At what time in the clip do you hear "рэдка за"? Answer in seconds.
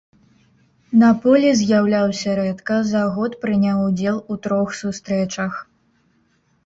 2.41-3.03